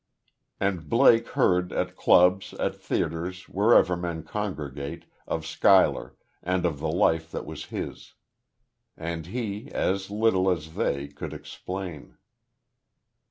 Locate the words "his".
7.65-8.15